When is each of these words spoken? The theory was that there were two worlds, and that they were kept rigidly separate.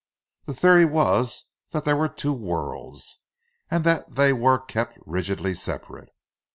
The 0.47 0.55
theory 0.55 0.83
was 0.85 1.45
that 1.73 1.85
there 1.85 1.95
were 1.95 2.09
two 2.09 2.33
worlds, 2.33 3.19
and 3.69 3.83
that 3.83 4.11
they 4.15 4.33
were 4.33 4.57
kept 4.57 4.97
rigidly 5.05 5.53
separate. 5.53 6.09